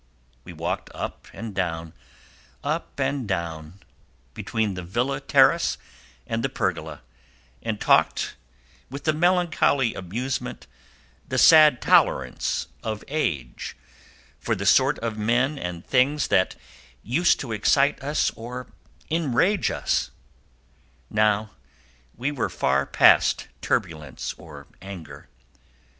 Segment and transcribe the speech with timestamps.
[0.45, 1.93] We walked up and down,
[2.63, 3.81] up and down,
[4.33, 5.77] between the villa terrace
[6.25, 7.03] and the pergola,
[7.61, 8.35] and talked
[8.89, 10.65] with the melancholy amusement,
[11.27, 13.77] the sad tolerance of age
[14.39, 16.55] for the sort of men and things that
[17.03, 18.65] used to excite us or
[19.11, 20.09] enrage us;
[21.11, 21.51] now
[22.17, 25.29] we were far past turbulence or anger.